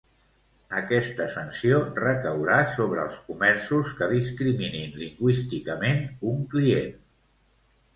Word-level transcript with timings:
Aquesta 0.77 1.27
sanció 1.33 1.81
recaurà 1.99 2.57
sobre 2.79 3.05
els 3.05 3.21
comerços 3.29 3.95
que 4.03 4.11
discriminin 4.17 5.01
lingüísticament 5.07 6.07
un 6.35 6.47
client. 6.57 6.95